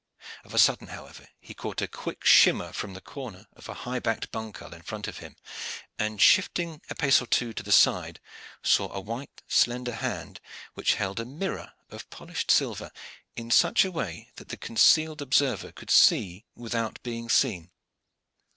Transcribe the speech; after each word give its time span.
Of 0.43 0.55
a 0.55 0.57
sudden, 0.57 0.87
however, 0.87 1.27
he 1.39 1.53
caught 1.53 1.79
a 1.79 1.87
quick 1.87 2.25
shimmer 2.25 2.73
from 2.73 2.95
the 2.95 3.01
corner 3.01 3.45
of 3.53 3.69
a 3.69 3.73
high 3.85 3.99
backed 3.99 4.31
bancal 4.31 4.73
in 4.73 4.81
front 4.81 5.07
of 5.07 5.19
him, 5.19 5.35
and, 5.99 6.19
shifting 6.19 6.81
a 6.89 6.95
pace 6.95 7.21
or 7.21 7.27
two 7.27 7.53
to 7.53 7.61
the 7.61 7.71
side, 7.71 8.19
saw 8.63 8.91
a 8.91 8.99
white 8.99 9.43
slender 9.47 9.93
hand, 9.93 10.41
which 10.73 10.95
held 10.95 11.19
a 11.19 11.23
mirror 11.25 11.73
of 11.91 12.09
polished 12.09 12.49
silver 12.49 12.91
in 13.35 13.51
such 13.51 13.85
a 13.85 13.91
way 13.91 14.31
that 14.37 14.49
the 14.49 14.57
concealed 14.57 15.21
observer 15.21 15.71
could 15.71 15.91
see 15.91 16.45
without 16.55 16.97
being 17.03 17.29
seen. 17.29 17.69